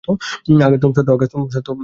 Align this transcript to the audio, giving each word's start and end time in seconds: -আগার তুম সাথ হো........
-আগার 0.65 0.79
তুম 0.81 0.91
সাথ 0.91 1.65
হো........ 1.67 1.73